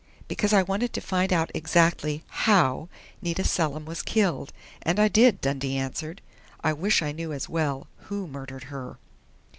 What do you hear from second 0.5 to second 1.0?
I wanted to